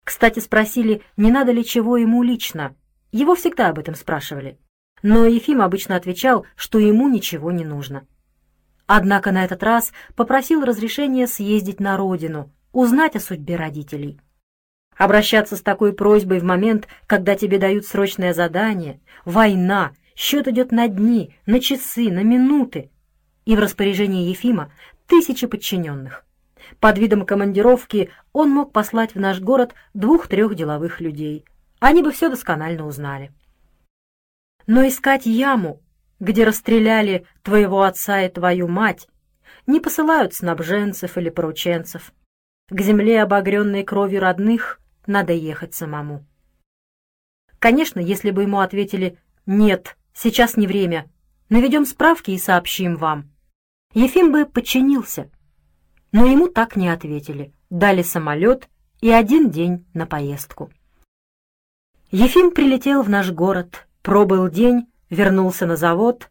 Кстати, 0.06 0.40
спросили, 0.40 1.02
не 1.18 1.32
надо 1.32 1.52
ли 1.52 1.66
чего 1.66 1.98
ему 1.98 2.24
лично. 2.24 2.76
Его 3.12 3.36
всегда 3.36 3.70
об 3.70 3.80
этом 3.80 3.96
спрашивали. 3.96 4.58
Но 5.02 5.26
Ефим 5.26 5.62
обычно 5.62 5.96
отвечал, 5.96 6.46
что 6.56 6.80
ему 6.80 7.10
ничего 7.10 7.52
не 7.52 7.66
нужно. 7.66 8.08
Однако 8.86 9.32
на 9.32 9.44
этот 9.44 9.64
раз 9.64 9.92
попросил 10.16 10.64
разрешения 10.64 11.28
съездить 11.28 11.80
на 11.80 11.98
родину, 11.98 12.52
узнать 12.72 13.16
о 13.16 13.20
судьбе 13.20 13.56
родителей. 13.56 14.20
Обращаться 14.96 15.56
с 15.56 15.62
такой 15.62 15.94
просьбой 15.94 16.40
в 16.40 16.44
момент, 16.44 16.88
когда 17.08 17.36
тебе 17.36 17.58
дают 17.58 17.86
срочное 17.86 18.34
задание, 18.34 19.00
война, 19.26 19.94
Счет 20.20 20.50
идет 20.50 20.74
на 20.74 20.90
дни, 20.90 21.34
на 21.46 21.62
часы, 21.62 22.12
на 22.12 22.24
минуты. 22.24 22.92
И 23.46 23.56
в 23.56 23.60
распоряжении 23.60 24.28
Ефима 24.28 24.70
тысячи 25.10 25.48
подчиненных. 25.48 26.24
Под 26.80 26.98
видом 26.98 27.26
командировки 27.26 28.12
он 28.32 28.52
мог 28.52 28.72
послать 28.72 29.16
в 29.16 29.20
наш 29.20 29.42
город 29.42 29.74
двух-трех 29.94 30.56
деловых 30.56 31.02
людей. 31.02 31.46
Они 31.80 32.04
бы 32.04 32.12
все 32.12 32.30
досконально 32.30 32.86
узнали. 32.86 33.34
Но 34.68 34.88
искать 34.88 35.26
яму, 35.26 35.82
где 36.20 36.44
расстреляли 36.44 37.26
твоего 37.42 37.82
отца 37.82 38.22
и 38.22 38.30
твою 38.30 38.68
мать, 38.68 39.08
не 39.66 39.80
посылают 39.80 40.36
снабженцев 40.36 41.18
или 41.18 41.30
порученцев. 41.30 42.14
К 42.70 42.80
земле, 42.80 43.24
обогренной 43.24 43.84
кровью 43.84 44.22
родных, 44.22 44.80
надо 45.08 45.34
ехать 45.34 45.74
самому. 45.74 46.26
Конечно, 47.58 48.00
если 48.00 48.30
бы 48.30 48.44
ему 48.44 48.60
ответили 48.60 49.18
«нет, 49.48 49.98
сейчас 50.14 50.56
не 50.56 50.68
время, 50.68 51.10
наведем 51.50 51.86
справки 51.86 52.32
и 52.32 52.38
сообщим 52.38 52.96
вам», 52.96 53.32
Ефим 53.94 54.32
бы 54.32 54.46
подчинился. 54.46 55.32
Но 56.12 56.26
ему 56.26 56.48
так 56.48 56.76
не 56.76 56.90
ответили, 56.90 57.54
дали 57.70 58.04
самолет 58.04 58.70
и 59.02 59.10
один 59.10 59.50
день 59.50 59.86
на 59.94 60.06
поездку. 60.06 60.72
Ефим 62.12 62.52
прилетел 62.52 63.02
в 63.02 63.10
наш 63.10 63.32
город, 63.32 63.88
пробыл 64.02 64.50
день, 64.50 64.88
вернулся 65.10 65.66
на 65.66 65.76
завод 65.76 66.30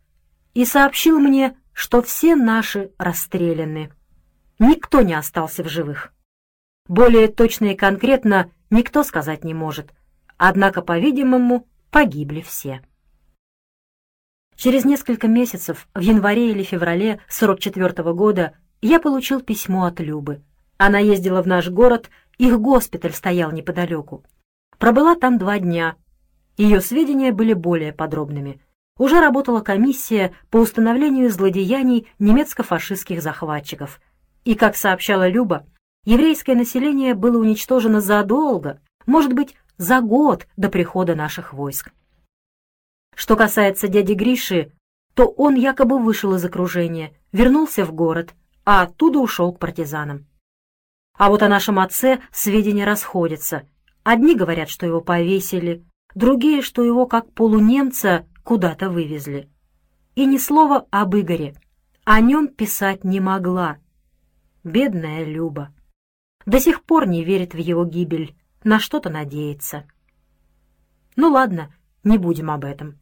и 0.54 0.64
сообщил 0.64 1.18
мне, 1.18 1.56
что 1.72 2.02
все 2.02 2.34
наши 2.34 2.92
расстреляны. 2.98 3.92
Никто 4.58 5.02
не 5.02 5.14
остался 5.14 5.62
в 5.62 5.68
живых. 5.68 6.12
Более 6.88 7.28
точно 7.28 7.66
и 7.66 7.76
конкретно 7.76 8.50
никто 8.70 9.04
сказать 9.04 9.44
не 9.44 9.54
может. 9.54 9.92
Однако, 10.36 10.82
по-видимому, 10.82 11.68
погибли 11.90 12.40
все. 12.40 12.82
Через 14.58 14.84
несколько 14.84 15.28
месяцев, 15.28 15.86
в 15.94 16.00
январе 16.00 16.50
или 16.50 16.64
феврале 16.64 17.20
44 17.28 18.02
-го 18.02 18.12
года, 18.12 18.54
я 18.82 18.98
получил 18.98 19.40
письмо 19.40 19.84
от 19.84 20.00
Любы. 20.00 20.42
Она 20.78 20.98
ездила 20.98 21.42
в 21.42 21.46
наш 21.46 21.68
город, 21.68 22.10
их 22.38 22.58
госпиталь 22.60 23.12
стоял 23.12 23.52
неподалеку. 23.52 24.24
Пробыла 24.78 25.14
там 25.14 25.38
два 25.38 25.60
дня. 25.60 25.94
Ее 26.56 26.80
сведения 26.80 27.30
были 27.30 27.52
более 27.52 27.92
подробными. 27.92 28.60
Уже 28.98 29.20
работала 29.20 29.60
комиссия 29.60 30.32
по 30.50 30.56
установлению 30.56 31.30
злодеяний 31.30 32.08
немецко-фашистских 32.18 33.22
захватчиков. 33.22 34.00
И, 34.44 34.56
как 34.56 34.74
сообщала 34.74 35.28
Люба, 35.28 35.66
еврейское 36.04 36.56
население 36.56 37.14
было 37.14 37.38
уничтожено 37.38 38.00
задолго, 38.00 38.80
может 39.06 39.34
быть, 39.34 39.54
за 39.76 40.00
год 40.00 40.48
до 40.56 40.68
прихода 40.68 41.14
наших 41.14 41.52
войск. 41.52 41.92
Что 43.18 43.34
касается 43.34 43.88
дяди 43.88 44.12
Гриши, 44.12 44.70
то 45.14 45.26
он 45.26 45.56
якобы 45.56 45.98
вышел 45.98 46.36
из 46.36 46.44
окружения, 46.44 47.16
вернулся 47.32 47.84
в 47.84 47.92
город, 47.92 48.32
а 48.64 48.82
оттуда 48.82 49.18
ушел 49.18 49.52
к 49.52 49.58
партизанам. 49.58 50.28
А 51.14 51.28
вот 51.28 51.42
о 51.42 51.48
нашем 51.48 51.80
отце 51.80 52.20
сведения 52.30 52.84
расходятся. 52.84 53.66
Одни 54.04 54.36
говорят, 54.36 54.68
что 54.68 54.86
его 54.86 55.00
повесили, 55.00 55.84
другие, 56.14 56.62
что 56.62 56.84
его 56.84 57.06
как 57.06 57.32
полунемца 57.32 58.24
куда-то 58.44 58.88
вывезли. 58.88 59.50
И 60.14 60.24
ни 60.24 60.38
слова 60.38 60.86
об 60.92 61.16
Игоре. 61.16 61.56
О 62.04 62.20
нем 62.20 62.46
писать 62.46 63.02
не 63.02 63.18
могла. 63.18 63.78
Бедная 64.62 65.24
Люба 65.24 65.74
до 66.46 66.60
сих 66.60 66.84
пор 66.84 67.08
не 67.08 67.24
верит 67.24 67.52
в 67.52 67.58
его 67.58 67.84
гибель, 67.84 68.36
на 68.62 68.78
что-то 68.78 69.10
надеется. 69.10 69.88
Ну 71.16 71.32
ладно, 71.32 71.74
не 72.04 72.16
будем 72.16 72.52
об 72.52 72.64
этом. 72.64 73.00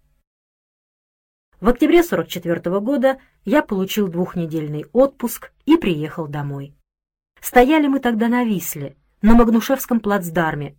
В 1.60 1.68
октябре 1.68 2.02
44 2.02 2.60
-го 2.60 2.80
года 2.80 3.18
я 3.44 3.62
получил 3.62 4.08
двухнедельный 4.08 4.84
отпуск 4.92 5.52
и 5.64 5.76
приехал 5.76 6.26
домой. 6.26 6.74
Стояли 7.40 7.86
мы 7.86 8.00
тогда 8.00 8.28
на 8.28 8.44
Висле, 8.44 8.96
на 9.22 9.34
Магнушевском 9.34 10.00
плацдарме. 10.00 10.76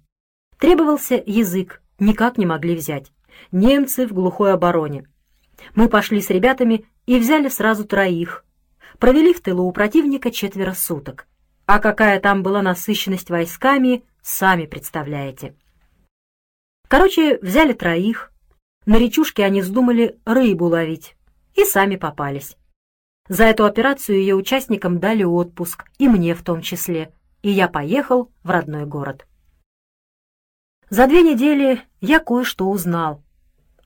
Требовался 0.59 1.21
язык, 1.25 1.81
никак 1.99 2.37
не 2.37 2.45
могли 2.45 2.75
взять. 2.75 3.11
Немцы 3.51 4.05
в 4.05 4.13
глухой 4.13 4.53
обороне. 4.53 5.07
Мы 5.73 5.89
пошли 5.89 6.21
с 6.21 6.29
ребятами 6.29 6.85
и 7.07 7.19
взяли 7.19 7.49
сразу 7.49 7.85
троих. 7.85 8.45
Провели 8.99 9.33
в 9.33 9.41
тылу 9.41 9.63
у 9.63 9.71
противника 9.71 10.29
четверо 10.29 10.73
суток. 10.73 11.27
А 11.65 11.79
какая 11.79 12.19
там 12.19 12.43
была 12.43 12.61
насыщенность 12.61 13.29
войсками, 13.29 14.03
сами 14.21 14.65
представляете. 14.65 15.55
Короче, 16.87 17.39
взяли 17.41 17.73
троих. 17.73 18.31
На 18.87 18.97
речушке 18.99 19.43
они 19.43 19.61
вздумали 19.61 20.17
рыбу 20.23 20.67
ловить. 20.67 21.17
И 21.55 21.65
сами 21.65 21.97
попались. 21.97 22.55
За 23.27 23.43
эту 23.43 23.65
операцию 23.65 24.17
ее 24.17 24.33
участникам 24.33 24.99
дали 25.01 25.23
отпуск, 25.25 25.83
и 25.97 26.07
мне 26.07 26.33
в 26.33 26.41
том 26.41 26.61
числе. 26.61 27.11
И 27.41 27.49
я 27.49 27.67
поехал 27.67 28.31
в 28.43 28.49
родной 28.49 28.85
город. 28.85 29.27
За 30.89 31.05
две 31.05 31.21
недели 31.21 31.81
я 31.99 32.19
кое-что 32.19 32.69
узнал. 32.69 33.21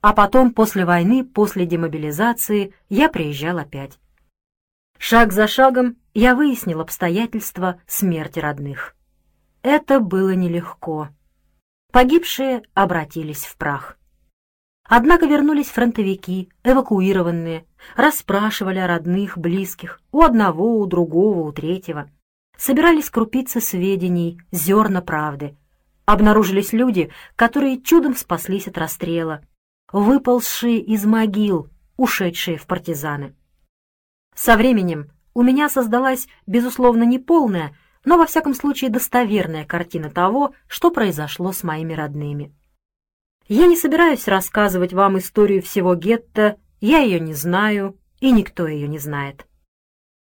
А 0.02 0.12
потом, 0.12 0.54
после 0.54 0.84
войны, 0.84 1.24
после 1.24 1.66
демобилизации, 1.66 2.72
я 2.88 3.08
приезжал 3.08 3.58
опять. 3.58 3.98
Шаг 4.98 5.32
за 5.32 5.48
шагом 5.48 5.96
я 6.14 6.36
выяснил 6.36 6.80
обстоятельства 6.80 7.80
смерти 7.88 8.38
родных. 8.38 8.94
Это 9.62 9.98
было 9.98 10.36
нелегко. 10.36 11.08
Погибшие 11.90 12.62
обратились 12.74 13.44
в 13.44 13.56
прах. 13.56 13.98
Однако 14.94 15.24
вернулись 15.24 15.70
фронтовики, 15.70 16.50
эвакуированные, 16.64 17.64
расспрашивали 17.96 18.78
о 18.78 18.86
родных, 18.86 19.38
близких, 19.38 20.02
у 20.12 20.20
одного, 20.20 20.78
у 20.78 20.84
другого, 20.84 21.48
у 21.48 21.50
третьего. 21.50 22.10
Собирались 22.58 23.08
крупицы 23.08 23.62
сведений, 23.62 24.38
зерна 24.50 25.00
правды. 25.00 25.56
Обнаружились 26.04 26.74
люди, 26.74 27.10
которые 27.36 27.80
чудом 27.80 28.14
спаслись 28.14 28.68
от 28.68 28.76
расстрела, 28.76 29.40
выползшие 29.90 30.78
из 30.80 31.06
могил, 31.06 31.70
ушедшие 31.96 32.58
в 32.58 32.66
партизаны. 32.66 33.34
Со 34.34 34.58
временем 34.58 35.10
у 35.32 35.42
меня 35.42 35.70
создалась, 35.70 36.28
безусловно, 36.46 37.04
неполная, 37.04 37.74
но 38.04 38.18
во 38.18 38.26
всяком 38.26 38.52
случае 38.52 38.90
достоверная 38.90 39.64
картина 39.64 40.10
того, 40.10 40.52
что 40.66 40.90
произошло 40.90 41.52
с 41.52 41.62
моими 41.62 41.94
родными. 41.94 42.52
Я 43.48 43.66
не 43.66 43.76
собираюсь 43.76 44.28
рассказывать 44.28 44.92
вам 44.92 45.18
историю 45.18 45.62
всего 45.62 45.94
гетто, 45.94 46.58
я 46.80 47.00
ее 47.00 47.20
не 47.20 47.34
знаю, 47.34 47.98
и 48.20 48.30
никто 48.30 48.66
ее 48.66 48.88
не 48.88 48.98
знает. 48.98 49.46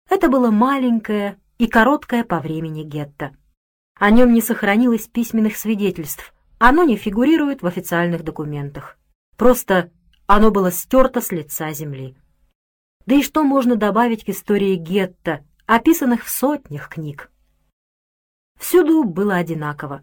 Это 0.08 0.28
было 0.28 0.50
маленькое 0.50 1.38
и 1.58 1.66
короткое 1.66 2.24
по 2.24 2.40
времени 2.40 2.82
гетто. 2.82 3.36
О 3.98 4.10
нем 4.10 4.32
не 4.32 4.40
сохранилось 4.40 5.08
письменных 5.08 5.56
свидетельств, 5.56 6.32
оно 6.58 6.84
не 6.84 6.96
фигурирует 6.96 7.62
в 7.62 7.66
официальных 7.66 8.24
документах. 8.24 8.98
Просто 9.36 9.90
оно 10.26 10.50
было 10.50 10.70
стерто 10.70 11.20
с 11.20 11.32
лица 11.32 11.72
земли. 11.72 12.16
Да 13.06 13.14
и 13.14 13.22
что 13.22 13.42
можно 13.42 13.76
добавить 13.76 14.24
к 14.24 14.28
истории 14.28 14.76
гетто, 14.76 15.44
описанных 15.66 16.24
в 16.24 16.30
сотнях 16.30 16.88
книг? 16.88 17.30
Всюду 18.58 19.04
было 19.04 19.36
одинаково. 19.36 20.02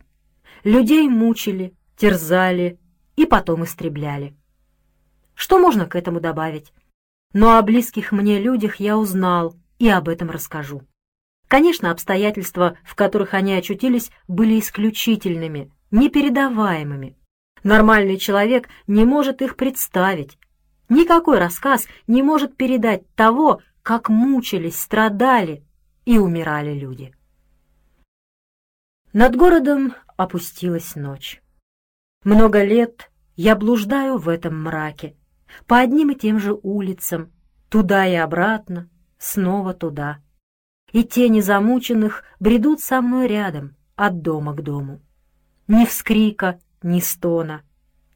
Людей 0.63 1.07
мучили, 1.07 1.75
терзали 1.97 2.79
и 3.15 3.25
потом 3.25 3.63
истребляли. 3.63 4.35
Что 5.33 5.59
можно 5.59 5.85
к 5.85 5.95
этому 5.95 6.19
добавить? 6.19 6.73
Но 7.33 7.57
о 7.57 7.61
близких 7.61 8.11
мне 8.11 8.39
людях 8.39 8.77
я 8.77 8.97
узнал 8.97 9.55
и 9.79 9.89
об 9.89 10.07
этом 10.07 10.29
расскажу. 10.29 10.83
Конечно, 11.47 11.91
обстоятельства, 11.91 12.77
в 12.83 12.95
которых 12.95 13.33
они 13.33 13.53
очутились, 13.53 14.11
были 14.27 14.59
исключительными, 14.59 15.71
непередаваемыми. 15.91 17.15
Нормальный 17.63 18.17
человек 18.17 18.69
не 18.87 19.05
может 19.05 19.41
их 19.41 19.55
представить, 19.55 20.37
Никакой 20.89 21.39
рассказ 21.39 21.87
не 22.07 22.21
может 22.21 22.55
передать 22.55 23.09
того, 23.15 23.61
как 23.81 24.09
мучились, 24.09 24.79
страдали 24.79 25.63
и 26.05 26.17
умирали 26.17 26.77
люди. 26.77 27.15
Над 29.11 29.35
городом 29.35 29.95
опустилась 30.17 30.95
ночь. 30.95 31.41
Много 32.25 32.63
лет 32.63 33.11
я 33.35 33.55
блуждаю 33.55 34.17
в 34.17 34.29
этом 34.29 34.63
мраке, 34.63 35.15
по 35.67 35.77
одним 35.77 36.09
и 36.09 36.15
тем 36.15 36.39
же 36.39 36.57
улицам, 36.63 37.31
туда 37.69 38.07
и 38.07 38.15
обратно, 38.15 38.89
снова 39.19 39.75
туда. 39.75 40.17
И 40.91 41.03
тени 41.03 41.39
замученных 41.39 42.23
бредут 42.39 42.79
со 42.79 43.01
мной 43.01 43.27
рядом, 43.27 43.75
от 43.95 44.23
дома 44.23 44.55
к 44.55 44.63
дому. 44.63 45.01
Ни 45.67 45.85
вскрика, 45.85 46.59
ни 46.81 46.99
стона, 46.99 47.61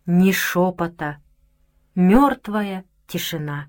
ни 0.08 0.32
шепота— 0.32 1.18
мертвая 1.96 2.86
тишина. 3.06 3.68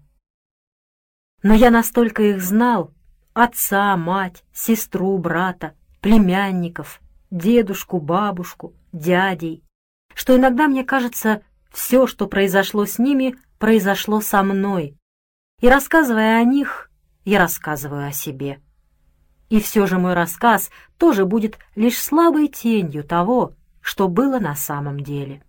Но 1.42 1.53
я 1.53 1.70
настолько 1.70 2.22
их 2.22 2.40
знал, 2.40 2.94
отца, 3.35 3.94
мать, 3.98 4.42
сестру, 4.55 5.18
брата, 5.18 5.74
племянников, 6.00 7.03
дедушку, 7.31 8.00
бабушку, 8.00 8.74
дядей, 8.92 9.62
что 10.14 10.36
иногда 10.36 10.68
мне 10.68 10.84
кажется, 10.84 11.42
все, 11.70 12.06
что 12.06 12.26
произошло 12.26 12.84
с 12.86 12.98
ними, 12.98 13.36
произошло 13.58 14.20
со 14.20 14.42
мной, 14.42 14.96
и, 15.60 15.68
рассказывая 15.68 16.40
о 16.40 16.44
них, 16.44 16.90
я 17.24 17.38
рассказываю 17.38 18.06
о 18.06 18.12
себе. 18.12 18.60
И 19.50 19.60
все 19.60 19.86
же 19.86 19.98
мой 19.98 20.14
рассказ 20.14 20.70
тоже 20.96 21.26
будет 21.26 21.58
лишь 21.74 21.98
слабой 21.98 22.48
тенью 22.48 23.04
того, 23.04 23.54
что 23.80 24.08
было 24.08 24.38
на 24.38 24.54
самом 24.54 25.00
деле. 25.00 25.42